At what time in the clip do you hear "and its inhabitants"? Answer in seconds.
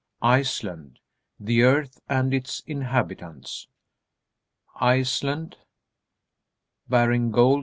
2.09-3.67